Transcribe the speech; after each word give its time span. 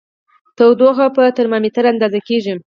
تودوخه 0.57 1.07
په 1.15 1.23
ترمامیتر 1.37 1.83
اندازه 1.93 2.19
کېږي. 2.27 2.53